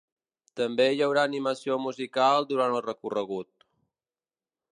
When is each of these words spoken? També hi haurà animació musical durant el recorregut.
També 0.59 0.87
hi 0.93 1.03
haurà 1.07 1.25
animació 1.31 1.77
musical 1.83 2.49
durant 2.53 2.77
el 2.79 2.85
recorregut. 2.89 3.71